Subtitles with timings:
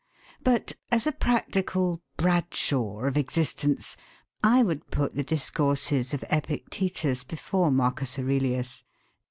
[0.43, 3.95] But as a practical 'Bradshaw' of existence,
[4.43, 7.79] I would put the discourses of Epictetus before M.
[7.81, 8.83] Aurelius.